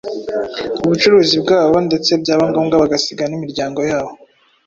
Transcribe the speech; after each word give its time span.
ubucuruzi 0.83 1.35
bwabo 1.43 1.75
ndetse 1.87 2.11
byaba 2.21 2.43
ngombwa 2.51 2.75
bagasiga 2.83 3.23
n’imiryango 3.27 3.79
yabo. 3.89 4.11